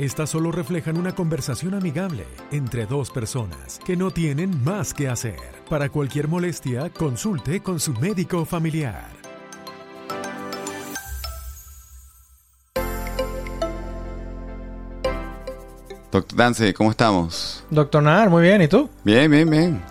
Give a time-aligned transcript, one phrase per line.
[0.00, 5.38] Estas solo reflejan una conversación amigable entre dos personas que no tienen más que hacer.
[5.68, 9.10] Para cualquier molestia, consulte con su médico familiar.
[16.10, 17.64] Doctor Dance, ¿cómo estamos?
[17.70, 18.90] Doctor Nar, muy bien, ¿y tú?
[19.04, 19.82] Bien, bien, bien.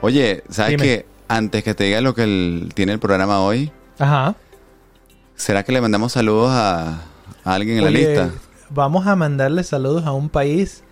[0.00, 0.82] Oye, ¿sabes Dime.
[0.84, 1.06] qué?
[1.26, 4.34] Antes que te diga lo que el- tiene el programa hoy, Ajá.
[5.34, 7.00] ¿será que le mandamos saludos a,
[7.44, 8.30] a alguien en la lista?
[8.70, 10.82] Vamos a mandarle saludos a un país.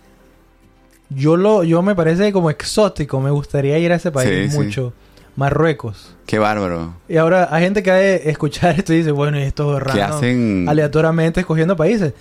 [1.09, 4.57] Yo lo, yo me parece como exótico, me gustaría ir a ese país Sí, sí.
[4.63, 4.93] mucho.
[5.35, 6.15] Marruecos.
[6.25, 6.95] Qué bárbaro.
[7.07, 9.83] Y ahora hay gente que ha de escuchar esto y dice, bueno, y esto es
[9.83, 10.15] ¿Qué raro.
[10.15, 10.65] hacen?
[10.67, 12.13] Aleatoriamente escogiendo países.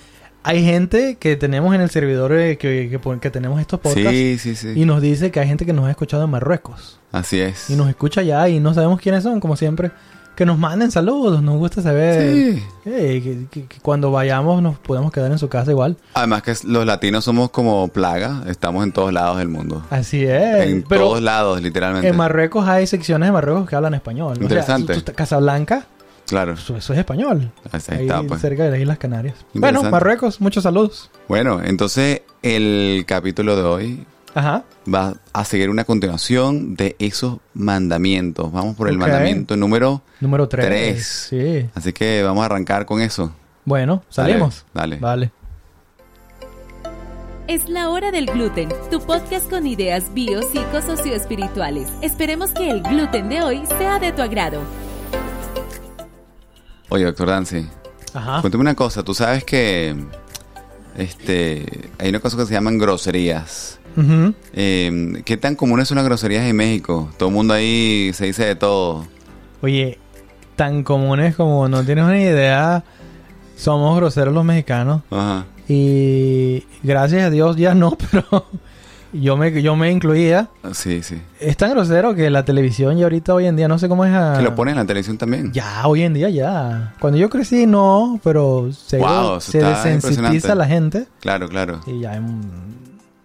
[0.46, 4.54] Hay gente que tenemos en el servidor eh, que, que, tenemos estos podcasts Sí, sí,
[4.54, 4.74] sí.
[4.76, 7.00] y nos dice que hay gente que nos ha escuchado en Marruecos.
[7.10, 7.68] Así es.
[7.68, 9.90] Y nos escucha allá y no sabemos quiénes son, como siempre.
[10.36, 12.32] Que nos manden saludos, nos gusta saber.
[12.54, 12.62] Sí.
[12.84, 15.96] Eh, que, cuando vayamos nos podemos quedar en su casa igual.
[16.14, 19.82] Además que los latinos somos como plaga, estamos en todos lados del mundo.
[19.90, 20.68] Así es.
[20.68, 22.06] en Pero todos lados, literalmente.
[22.06, 24.32] en Marruecos hay secciones de Marruecos que hablan español.
[24.32, 25.02] O sea, Interesante.
[25.14, 25.86] Casablanca,
[26.26, 26.54] Claro.
[26.54, 27.50] eso, eso es español.
[27.70, 28.40] Ahí Ahí está, pues.
[28.40, 29.34] cerca de las Islas Canarias.
[29.54, 31.10] Bueno, Marruecos, muchos saludos.
[31.28, 34.64] Bueno, entonces el capítulo de hoy Ajá.
[34.92, 38.50] va a seguir una continuación de esos mandamientos.
[38.52, 40.66] Vamos por el mandamiento número Número 3.
[40.66, 41.06] Tres.
[41.30, 41.70] Sí.
[41.74, 43.32] Así que vamos a arrancar con eso.
[43.64, 44.64] Bueno, salimos.
[44.74, 44.96] Dale.
[44.98, 45.30] Vale.
[47.48, 51.88] Es la hora del gluten, tu podcast con ideas bio, psico, socioespirituales.
[52.02, 54.60] Esperemos que el gluten de hoy sea de tu agrado.
[56.88, 57.66] Oye, doctor Dancy,
[58.14, 58.40] Ajá.
[58.40, 59.02] cuéntame una cosa.
[59.02, 59.94] Tú sabes que
[60.96, 63.78] este hay una cosa que se llaman groserías.
[64.52, 67.10] Eh, ¿Qué tan comunes son las groserías en México?
[67.16, 69.06] Todo el mundo ahí se dice de todo.
[69.62, 69.98] Oye,
[70.54, 72.84] tan comunes como no tienes una idea.
[73.56, 75.00] Somos groseros los mexicanos.
[75.10, 75.46] Ajá.
[75.66, 78.46] Y gracias a Dios ya no, pero
[79.20, 80.48] yo me, yo me incluía.
[80.72, 81.20] Sí, sí.
[81.40, 84.14] Es tan grosero que la televisión ya ahorita hoy en día no sé cómo es
[84.14, 84.34] a...
[84.36, 85.52] Que lo ponen en la televisión también.
[85.52, 86.94] Ya, hoy en día ya.
[87.00, 91.06] Cuando yo crecí no, pero se, Wow, se desensitiza la gente.
[91.20, 91.80] Claro, claro.
[91.86, 92.20] Y ya...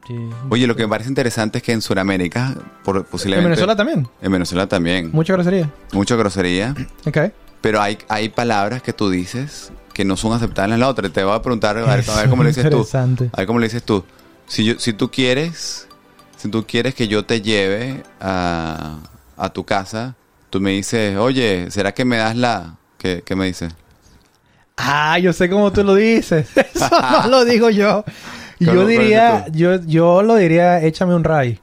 [0.07, 0.15] sí.
[0.49, 3.45] Oye, lo que me parece interesante es que en Sudamérica, por, posiblemente...
[3.45, 4.07] En Venezuela también.
[4.21, 5.09] En Venezuela también.
[5.13, 5.69] Mucha grosería.
[5.93, 6.75] Mucha grosería.
[7.05, 7.17] Ok.
[7.61, 11.09] Pero hay, hay palabras que tú dices que no son aceptables en la otra.
[11.09, 12.77] Te voy a preguntar, a ver, a ver cómo le dices tú.
[12.77, 13.29] Interesante.
[13.33, 14.03] A ver cómo le dices tú.
[14.51, 15.87] Si, yo, si tú quieres,
[16.35, 18.97] si tú quieres que yo te lleve a,
[19.37, 20.15] a tu casa,
[20.49, 22.75] tú me dices, oye, ¿será que me das la...?
[22.97, 23.73] ¿Qué, qué me dices?
[24.75, 26.49] Ah, yo sé cómo tú lo dices.
[26.75, 28.03] Eso no lo digo yo.
[28.59, 31.57] ¿Cómo Yo diría, yo, yo lo diría, échame un ray.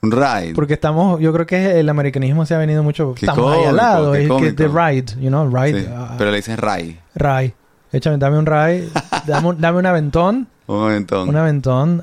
[0.00, 0.54] Un ride.
[0.54, 3.76] Porque estamos, yo creo que el americanismo se ha venido mucho, Qué estamos ahí al
[3.76, 4.12] lado.
[4.12, 5.82] qué Es que the ride, you know, ride.
[5.82, 6.98] Sí, pero le dices ray.
[7.14, 7.52] Ray.
[7.92, 8.90] Échame, dame un ray.
[9.26, 10.48] dame, un- dame un aventón.
[10.66, 11.28] Un momentón.
[11.28, 12.02] Un aventón.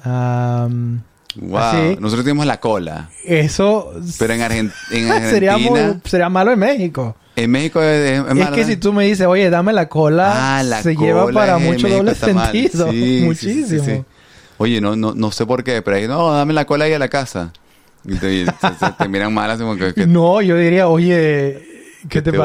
[1.35, 1.57] Wow.
[1.57, 1.97] así.
[1.99, 3.09] Nosotros tenemos la cola.
[3.25, 5.29] eso Pero en, Argen- en Argentina...
[5.29, 7.15] sería, muy, sería malo en México.
[7.37, 10.57] En México es, es es malo, que si tú me dices, oye, dame la cola,
[10.59, 12.87] Ah, la se lleva para mucho doble sentido.
[12.91, 13.83] Sí, sí, sí, Muchísimo.
[13.85, 14.03] sí.
[14.57, 16.99] Oye, no, no, no sé por qué, pero ahí, no, dame la cola ahí a
[16.99, 17.53] la casa.
[18.03, 18.51] Y te, y se-
[18.85, 21.70] se- te miran mal, así como que, que- No, yo diría, oye,
[22.09, 22.37] ¿qué te, te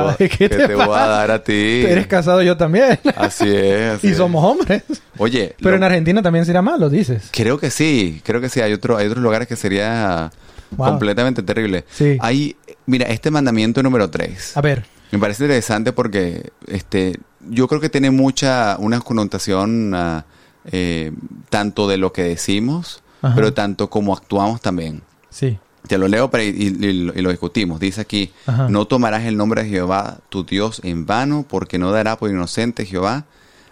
[0.74, 1.82] voy a dar a ti.
[1.86, 2.98] Eres casado yo también.
[3.16, 4.16] Así es, así y es.
[4.16, 4.82] somos hombres.
[5.18, 7.28] Oye, Pero lo- en Argentina también sería malo, dices.
[7.32, 8.60] creo que sí, creo que sí.
[8.60, 10.30] Hay, otro, hay otros lugares que sería
[10.72, 10.88] Wow.
[10.88, 11.84] completamente terrible.
[11.92, 12.18] Sí.
[12.20, 12.56] Hay,
[12.86, 14.56] mira, este mandamiento número 3.
[14.56, 14.84] A ver.
[15.12, 20.24] Me parece interesante porque este, yo creo que tiene mucha, una connotación ah,
[20.72, 21.12] eh,
[21.50, 23.36] tanto de lo que decimos, Ajá.
[23.36, 25.02] pero tanto como actuamos también.
[25.30, 25.56] Sí.
[25.86, 27.78] Te lo leo para- y, y- y lo discutimos.
[27.80, 28.68] Dice aquí, Ajá.
[28.68, 32.84] no tomarás el nombre de Jehová tu Dios en vano, porque no dará por inocente
[32.86, 33.24] Jehová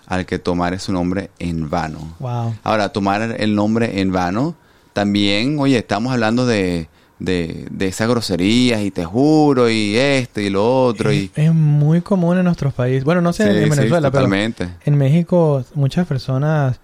[0.07, 2.15] al que tomare su nombre en vano.
[2.21, 2.55] Wow.
[2.63, 4.55] Ahora, tomar el nombre en vano,
[4.93, 6.89] también, oye, estamos hablando de,
[7.19, 11.31] de, de esas groserías y te juro y esto y lo otro y...
[11.35, 13.03] Es muy común en nuestros países.
[13.05, 14.29] Bueno, no sé Sí, en sí, Venezuela, pero
[14.85, 16.79] en México muchas personas,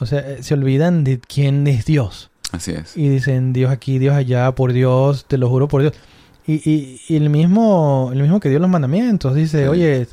[0.00, 2.30] o sea, eh, se olvidan de quién es Dios.
[2.54, 2.96] Así es.
[2.96, 5.94] Y dicen Dios aquí, Dios allá, por Dios, te lo juro por Dios.
[6.46, 9.68] Y, y, y el mismo el mismo que dio los mandamientos dice, Sí.
[9.68, 10.06] oye,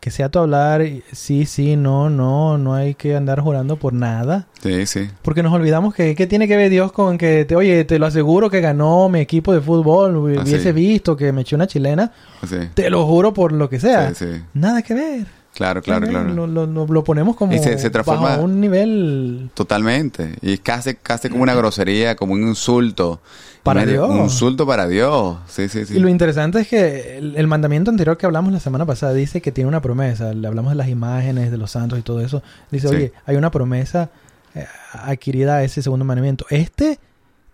[0.00, 4.46] que sea tu hablar, sí, sí, no, no, no hay que andar jurando por nada.
[4.62, 5.08] Sí, sí.
[5.22, 8.06] Porque nos olvidamos que, ¿qué tiene que ver Dios con que, te, oye, te lo
[8.06, 10.72] aseguro que ganó mi equipo de fútbol, Ah, hubiese sí.
[10.72, 12.12] visto que me eché una chilena,
[12.48, 14.14] Sí, te lo juro por lo que sea.
[14.14, 14.42] sí, sí.
[14.54, 15.26] Nada que ver.
[15.56, 16.28] Claro, claro, claro.
[16.28, 20.34] Lo, lo- lo ponemos como Y se- se transforma- bajo un nivel Totalmente.
[20.42, 23.20] Y casi, casi como una grosería, como un insulto.
[23.62, 24.08] Para Dios.
[24.10, 25.38] Un insulto para Dios.
[25.48, 25.96] Sí, sí, sí.
[25.96, 29.40] Y lo interesante es que el, el mandamiento anterior que hablamos la semana pasada dice
[29.40, 30.34] que tiene una promesa.
[30.34, 32.42] Le hablamos de las imágenes, de los santos y todo eso.
[32.70, 32.94] Dice, Sí.
[32.94, 34.10] oye, hay una promesa
[34.54, 36.44] eh, adquirida a ese segundo mandamiento.
[36.50, 36.98] Este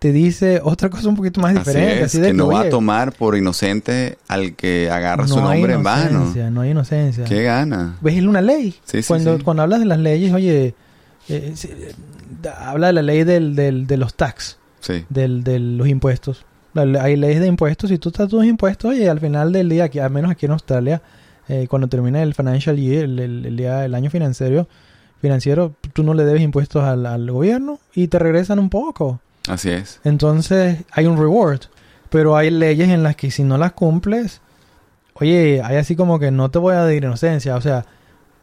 [0.02, 1.93] te dice otra cosa un poquito más diferente.
[1.93, 5.37] Así Así, es, de que no va a tomar por inocente al que agarra su
[5.37, 6.10] no hay nombre en vano.
[6.10, 7.25] inocencia, No hay inocencia.
[7.25, 7.99] ¿Qué gana?
[8.00, 8.16] ¿Ves?
[8.16, 8.75] Es una ley.
[8.84, 9.44] Sí, sí, cuando, sí.
[9.44, 10.75] cuando hablas de las leyes, oye,
[11.28, 11.54] eh,
[12.58, 14.58] habla de la ley del, del- de los tax,
[15.08, 16.44] del, de los impuestos.
[16.75, 17.90] Hay leyes de impuestos.
[17.90, 20.52] Si tú estás tus impuestos, oye, al final del día, aquí, al menos aquí en
[20.52, 21.00] Australia,
[21.48, 24.66] eh, cuando termina el financial year, el, el- el día, el año financiero,
[25.20, 29.20] financiero, tú no le debes impuestos al, al gobierno y te regresan un poco.
[29.49, 30.00] Así es.
[30.05, 31.61] Entonces hay un reward.
[32.11, 34.43] Pero hay leyes en las que si no las cumples,
[35.15, 37.56] oye, hay así como que no te voy a dar inocencia.
[37.56, 37.87] O sea,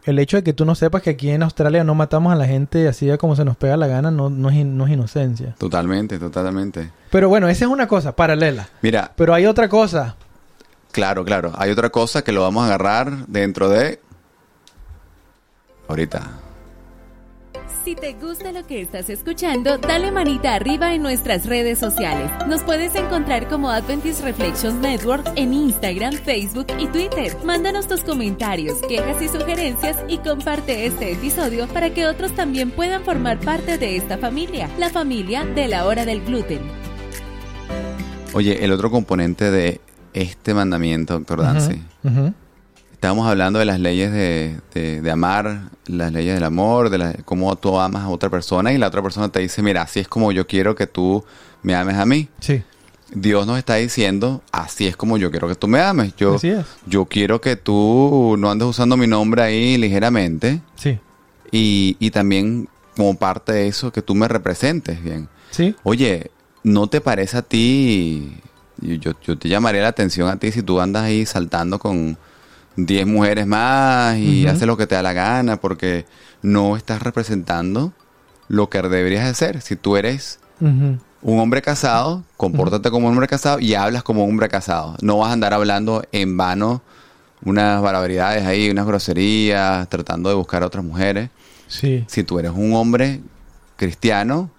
[0.05, 2.47] el hecho de que tú no sepas que aquí en Australia no matamos a la
[2.47, 5.53] gente así como se nos pega la gana, no, no, es, in- no es inocencia.
[5.59, 6.89] Totalmente, totalmente.
[7.11, 8.69] Pero bueno, esa es una cosa paralela.
[8.81, 10.15] Mira, Pero hay otra cosa.
[10.91, 11.51] claro, claro.
[11.55, 13.99] Hay otra cosa que lo vamos a agarrar dentro de...
[15.87, 16.27] Ahorita.
[17.89, 22.29] Si te gusta lo que estás escuchando, dale manita arriba en nuestras redes sociales.
[22.47, 27.35] Nos puedes encontrar como Adventist Reflections Network en Instagram, Facebook y Twitter.
[27.43, 33.03] Mándanos tus comentarios, quejas y sugerencias y comparte este episodio para que otros también puedan
[33.03, 36.61] formar parte de esta familia, la familia de la hora del gluten.
[38.33, 39.81] Oye, el otro componente de
[40.13, 41.81] este mandamiento, doctor Dancy.
[42.99, 47.13] Estábamos hablando de las leyes de, de- de amar, las leyes del amor, de la-
[47.23, 50.09] cómo tú amas a otra persona y la otra persona te dice, mira, así es
[50.09, 51.23] como yo quiero que tú
[51.63, 52.27] me ames a mí.
[52.41, 52.61] Sí,
[53.13, 56.13] Dios nos está diciendo, así es como yo quiero que tú me ames.
[56.17, 56.65] Yo, así es.
[56.87, 60.99] yo quiero que tú no andes usando mi nombre ahí ligeramente Sí,
[61.53, 62.67] y, y también
[62.97, 65.29] como parte de eso que tú me representes bien.
[65.51, 65.73] sí.
[65.83, 66.31] Oye,
[66.65, 68.35] ¿no te parece a ti?
[68.81, 72.17] Yo, yo, yo te llamaría la atención a ti si tú andas ahí saltando con
[72.75, 74.53] 10 mujeres más y Ujú.
[74.55, 76.05] haces lo que te da la gana porque
[76.41, 77.93] no estás representando
[78.47, 79.61] lo que deberías de ser.
[79.61, 80.99] Si tú eres un
[81.39, 84.95] hombre casado, compórtate como un hombre casado y hablas como un hombre casado.
[85.01, 86.81] No vas a andar hablando en vano
[87.45, 91.29] unas barbaridades ahí, unas groserías, tratando de buscar a otras mujeres.
[91.67, 92.03] Sí.
[92.07, 93.21] Si tú eres un hombre
[93.77, 94.49] cristiano,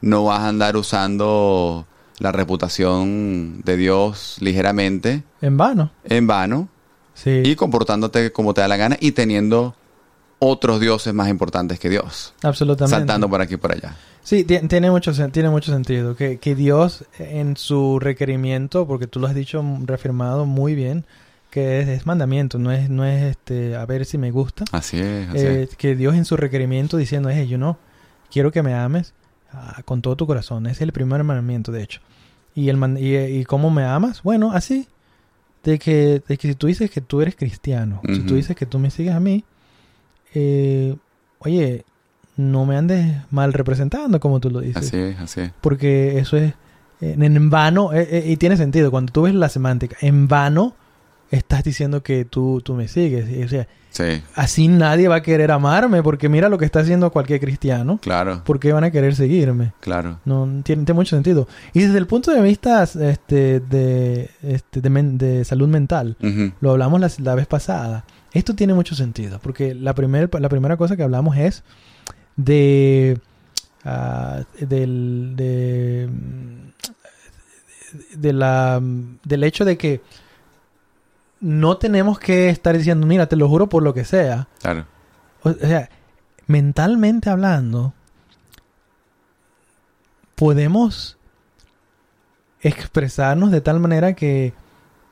[0.00, 1.86] no vas a andar usando
[2.18, 5.90] la reputación de Dios ligeramente, En vano.
[6.04, 6.68] en vano,
[7.14, 7.42] Sí.
[7.44, 9.74] y comportándote como te da la gana y teniendo
[10.40, 12.34] otros dioses más importantes que Dios.
[12.42, 12.96] Absolutamente.
[12.96, 13.96] Saltando por aquí y por allá.
[14.22, 16.16] Sí, ti- tiene mucho, tiene mucho sentido.
[16.16, 21.04] Que, que Dios en su requerimiento, porque tú lo has dicho, mm, reafirmado muy bien,
[21.50, 24.64] que es, es mandamiento, no es, no es este, a ver si me gusta.
[24.72, 25.76] Así es, así Eh, es.
[25.76, 27.78] que Dios en su requerimiento diciendo, hey, yo no,
[28.30, 29.14] quiero que me ames
[29.52, 30.66] ah, con todo tu corazón.
[30.66, 32.00] Es el primer mandamiento, de hecho.
[32.56, 34.88] Y, el man- y, y cómo me amas, bueno, así.
[35.64, 38.66] De que, de que si tú dices que tú eres cristiano, si tú dices que
[38.66, 39.44] tú me sigues a mí,
[40.34, 40.94] eh,
[41.38, 41.84] oye,
[42.36, 44.76] no me andes mal representando como tú lo dices.
[44.76, 45.52] Así es, así es.
[45.60, 46.52] Porque eso es
[47.00, 50.74] eh, en vano, eh, eh, y tiene sentido, cuando tú ves la semántica, en vano
[51.30, 53.28] estás diciendo que tú, tú me sigues.
[53.30, 56.80] y, O sea, Sí, así nadie va a querer amarme, porque mira lo que está
[56.80, 58.00] haciendo cualquier cristiano.
[58.02, 59.72] claro, ¿Por qué van a querer seguirme?
[59.78, 60.18] claro.
[60.24, 61.46] No tiene, tiene mucho sentido.
[61.72, 66.16] Y desde el punto de vista este, de, este, de, men- de salud mental,
[66.60, 68.04] lo hablamos la, la vez pasada.
[68.32, 71.62] Esto tiene mucho sentido, porque la, primer, la primera cosa que hablamos es
[72.34, 73.20] de,
[73.84, 76.08] ah, del, de,
[78.16, 78.80] de la,
[79.24, 80.00] del hecho de que
[81.46, 84.48] no tenemos que estar diciendo, mira, te lo juro por lo que sea.
[84.62, 84.86] Claro,
[85.42, 85.90] O o sea,
[86.46, 87.92] mentalmente hablando,
[90.34, 91.18] podemos
[92.62, 94.54] expresarnos de tal manera que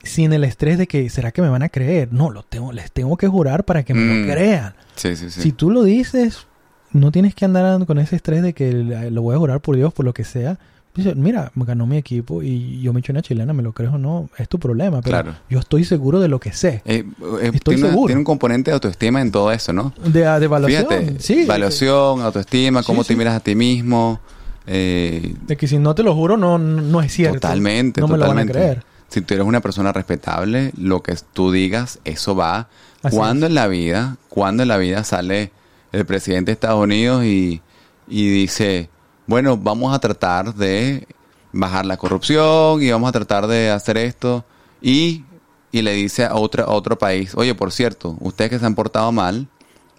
[0.03, 2.09] sin el estrés de que será que me van a creer.
[2.13, 4.27] No, lo tengo, les tengo que jurar para que me Mm.
[4.27, 4.75] lo crean.
[4.97, 5.41] sí, sí, sí.
[5.43, 6.47] Si tú lo dices,
[6.93, 9.93] no tienes que andar con ese estrés de que lo voy a jurar por Dios,
[9.93, 10.59] por lo que sea.
[10.95, 13.93] Dice, mira, me ganó mi equipo y yo me eché una chilena, me lo creo
[13.95, 15.01] o no, es tu problema.
[15.01, 15.39] Pero Claro.
[15.49, 16.83] yo estoy seguro de lo que sé.
[16.85, 17.05] Eh,
[17.41, 18.07] eh, Estoy tiene, una- seguro.
[18.09, 19.95] tiene un componente de autoestima en todo eso, ¿no?
[20.05, 20.87] De, de evaluación.
[20.89, 23.09] Fíjate, sí, evaluación, autoestima, cómo sí.
[23.09, 24.21] te miras a ti mismo.
[24.67, 27.41] eh, De que si no te lo juro, no, no es cierto.
[27.41, 28.85] Totalmente, No me lo van a creer.
[29.09, 32.69] Si tú eres una persona respetable, lo que tú digas, eso va.
[33.03, 35.53] Así cuando en la vida, cuando en la vida sale
[35.91, 37.61] el presidente de Estados Unidos y,
[38.09, 38.89] y dice,
[39.27, 41.07] bueno, vamos a tratar de
[41.53, 44.45] bajar la corrupción y vamos a tratar de hacer esto
[44.81, 45.25] y,
[45.71, 48.75] y le dice a, otra, a otro país, oye, por cierto, ustedes que se han
[48.75, 49.49] portado mal,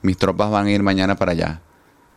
[0.01, 1.61] mis tropas van a ir mañana para allá.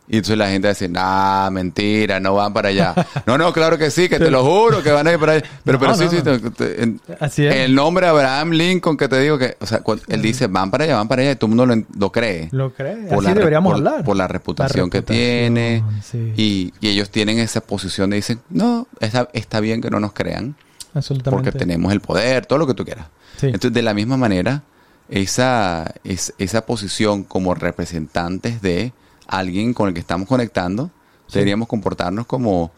[0.08, 2.94] Y entonces la gente dice, nah, mentira, no van para allá.
[3.26, 5.44] no, no, claro que sí, que te lo juro que van a ir para allá.
[5.64, 6.40] Pero, pero No, sí, no, sí, no.
[6.40, 7.54] te- te- en- Así es.
[7.56, 10.96] el nombre Abraham Lincoln que te digo que, o sea, él dice, van para allá,
[10.96, 12.48] van para allá, y todo el mundo lo, lo cree.
[12.52, 12.96] Lo cree.
[13.08, 14.04] Por Así la deberíamos por- hablar.
[14.04, 15.18] Por la reputación, que reputación,
[15.54, 15.82] tiene.
[16.04, 16.32] sí.
[16.36, 20.12] Y, y ellos tienen esa posición de dicen, no, está, está bien que no nos
[20.12, 20.54] crean
[20.94, 21.30] Absolutamente.
[21.50, 23.06] porque tenemos el poder, todo lo que tú quieras.
[23.38, 23.46] Sí.
[23.46, 24.62] Entonces, de la misma manera,
[25.08, 28.92] esa, es, esa posición como representantes de
[29.28, 30.90] alguien con el que estamos conectando,
[31.32, 32.70] deberíamos comportarnos como,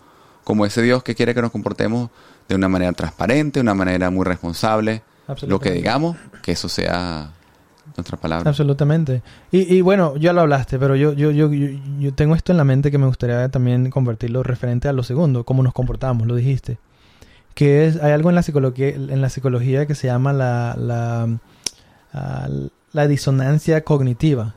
[0.45, 2.11] como ese Dios que quiere que nos comportemos
[2.49, 5.03] de una manera transparente, de una manera muy responsable.
[5.47, 7.31] Lo que digamos, que eso sea
[7.97, 8.49] nuestra palabra.
[8.49, 9.23] Absolutamente.
[9.51, 12.59] Y, y bueno, ya lo hablaste, pero yo, yo, yo, yo, yo tengo esto en
[12.59, 16.35] la mente que me gustaría también convertirlo referente a lo segundo, cómo nos comportamos, lo
[16.35, 16.79] dijiste.
[17.55, 21.29] Que es, hay algo en la psicología, en la psicología que se llama la, la,
[22.15, 22.49] ah,
[22.93, 24.55] la disonancia cognitiva.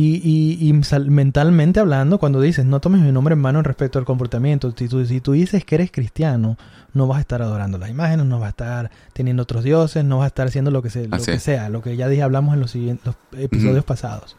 [0.00, 0.72] Y, y, y
[1.10, 5.04] mentalmente hablando, cuando dices, no tomes mi nombre en mano respecto al comportamiento, si tú,
[5.04, 6.56] si tú dices que eres cristiano,
[6.94, 10.16] no vas a estar adorando las imágenes, no vas a estar teniendo otros dioses, no
[10.16, 12.54] vas a estar haciendo lo que, se, lo que sea, lo que ya dije, hablamos
[12.54, 14.38] en los, siguientes, los episodios pasados.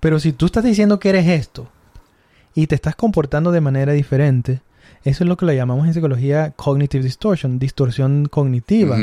[0.00, 1.68] Pero si tú estás diciendo que eres esto
[2.54, 4.62] y te estás comportando de manera diferente,
[5.04, 8.96] eso es lo que le llamamos en psicología cognitive distortion, distorsión cognitiva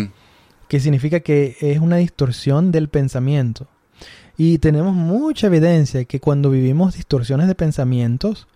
[0.67, 3.67] que significa que es una distorsión del pensamiento.
[4.37, 8.47] Y tenemos mucha evidencia que cuando vivimos distorsiones de pensamientos,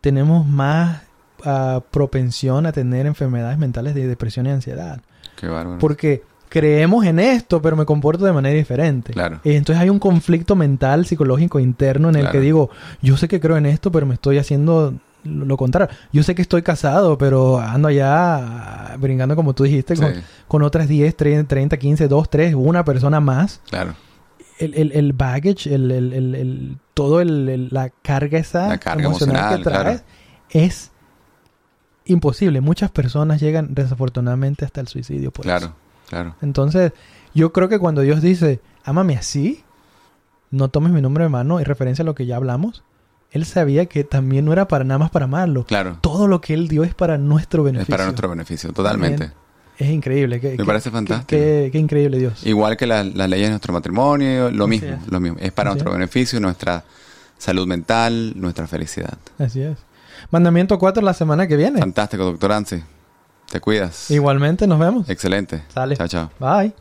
[0.00, 1.02] tenemos más
[1.44, 5.00] ah, propensión a tener enfermedades mentales de depresión y ansiedad.
[5.36, 5.78] Qué bárbaro.
[5.78, 9.12] Porque creemos en esto, pero me comporto de manera diferente.
[9.12, 9.40] Claro.
[9.44, 12.32] Entonces hay un conflicto mental, psicológico interno en el Claro.
[12.32, 14.92] que digo, yo sé que creo en esto, pero me estoy haciendo
[15.24, 15.94] lo contrario.
[16.12, 18.34] Yo sé que estoy casado, pero ando allá
[18.92, 22.54] ah, brincando como tú dijiste, con, Sí, con otras 10, 30, 30, 15, 2, 3,
[22.56, 23.60] una persona más.
[23.70, 23.94] claro.
[24.64, 29.62] El, el, el baggage, el, el, todo el, la carga esa La carga emocional, que
[29.62, 30.00] claro.
[30.50, 30.90] es
[32.04, 32.60] imposible.
[32.60, 35.74] Muchas personas llegan desafortunadamente hasta el suicidio por Claro, eso.
[36.08, 36.34] claro.
[36.42, 36.92] Entonces,
[37.34, 39.62] yo creo que cuando Dios dice, ámame así,
[40.50, 42.84] no tomes mi nombre de mano, en referencia a lo que ya hablamos,
[43.30, 45.64] Él sabía que también no era para nada más para amarlo.
[45.64, 45.98] Claro.
[46.02, 47.92] Todo lo que Él dio es para nuestro Es beneficio.
[47.92, 49.18] para nuestro beneficio, totalmente.
[49.28, 49.41] También.
[49.82, 50.40] Es increíble.
[50.40, 51.26] Qué, Me parece fantástico.
[51.28, 52.46] Qué, increíble Dios.
[52.46, 55.08] Igual que la- las leyes de nuestro matrimonio, lo mismo, es.
[55.10, 55.38] lo mismo.
[55.40, 55.98] Es para Así nuestro es.
[55.98, 56.84] beneficio, nuestra
[57.38, 59.18] salud mental, nuestra felicidad.
[59.38, 59.76] Así es.
[60.30, 61.80] Mandamiento 4 la semana que viene.
[61.80, 62.82] Fantástico, doctor Ansi.
[63.50, 64.10] Te cuidas.
[64.10, 65.08] Igualmente, nos vemos.
[65.10, 65.62] Excelente.
[65.74, 65.96] Sale.
[65.96, 66.30] Chao, chao.
[66.38, 66.72] Bye.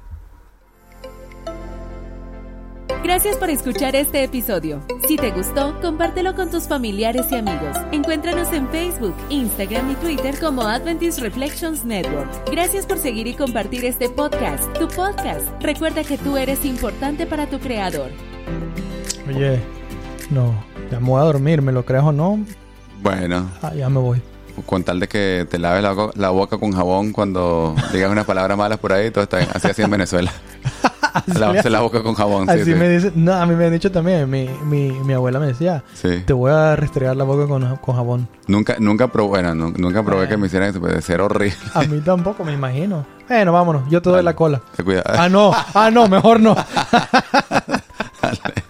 [3.03, 4.81] Gracias por escuchar este episodio.
[5.07, 7.75] Si te gustó, compártelo con tus familiares y amigos.
[7.91, 12.29] Encuéntranos en Facebook, Instagram y Twitter como Adventist Reflections Network.
[12.51, 15.47] Gracias por seguir y compartir este podcast, tu podcast.
[15.61, 18.09] Recuerda que tú eres importante para tu creador.
[19.27, 19.59] Oye,
[20.29, 20.53] no,
[20.91, 22.39] ya me voy a dormir, ¿me lo crees o no?
[23.01, 24.21] Bueno, Ah, ya me voy.
[24.65, 25.83] con tal de que te laves
[26.15, 29.49] la boca con jabón cuando digas unas palabras malas por ahí, todo está bien.
[29.53, 30.31] Así así en Venezuela.
[31.37, 32.45] Lavarse la boca con jabón.
[32.47, 32.75] sí, Así sí.
[32.75, 35.83] me dice, no, a mí me han dicho también, mi, mi, mi abuela me decía,
[35.93, 36.23] Sí.
[36.25, 38.27] te voy a restregar la boca con, con jabón.
[38.47, 40.29] Nunca, nunca probé, bueno, nu- nunca probé Bueno.
[40.29, 41.55] que me hicieran eso, puede ser horrible.
[41.73, 43.05] A mí tampoco, me imagino.
[43.27, 44.61] Bueno, vámonos, yo te doy la cola.
[44.75, 45.03] Te cuida.
[45.05, 46.55] Ah, no, ah, no, mejor no.